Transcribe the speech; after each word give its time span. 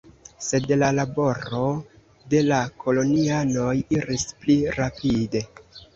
Sed 0.43 0.63
la 0.83 0.87
laboro 0.99 1.59
de 2.35 2.41
la 2.47 2.61
kolonianoj 2.85 3.77
iris 3.99 4.27
pli 4.45 4.57
rapide. 4.79 5.45